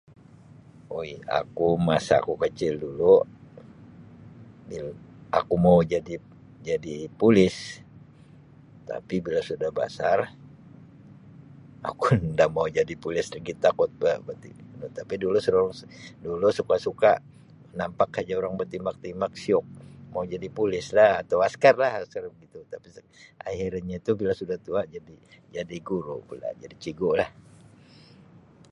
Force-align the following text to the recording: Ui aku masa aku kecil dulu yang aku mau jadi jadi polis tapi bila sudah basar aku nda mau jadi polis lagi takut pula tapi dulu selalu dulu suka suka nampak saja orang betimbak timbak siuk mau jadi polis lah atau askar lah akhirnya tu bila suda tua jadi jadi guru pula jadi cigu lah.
Ui 0.97 1.09
aku 1.39 1.67
masa 1.89 2.13
aku 2.21 2.33
kecil 2.43 2.73
dulu 2.85 3.15
yang 4.73 4.87
aku 5.39 5.53
mau 5.65 5.77
jadi 5.93 6.13
jadi 6.67 6.95
polis 7.21 7.55
tapi 8.89 9.15
bila 9.25 9.41
sudah 9.49 9.69
basar 9.77 10.19
aku 11.89 12.05
nda 12.31 12.45
mau 12.55 12.67
jadi 12.77 12.93
polis 13.03 13.27
lagi 13.35 13.53
takut 13.65 13.89
pula 13.99 14.13
tapi 14.97 15.13
dulu 15.23 15.37
selalu 15.45 15.69
dulu 16.25 16.47
suka 16.59 16.75
suka 16.87 17.11
nampak 17.79 18.09
saja 18.17 18.33
orang 18.41 18.55
betimbak 18.61 18.95
timbak 19.05 19.33
siuk 19.43 19.65
mau 20.13 20.23
jadi 20.33 20.47
polis 20.57 20.85
lah 20.97 21.11
atau 21.21 21.37
askar 21.47 21.75
lah 21.83 21.93
akhirnya 23.49 23.97
tu 24.05 24.11
bila 24.19 24.33
suda 24.39 24.55
tua 24.65 24.81
jadi 24.93 25.13
jadi 25.55 25.77
guru 25.87 26.17
pula 26.27 26.49
jadi 26.61 26.73
cigu 26.83 27.11
lah. 27.21 27.29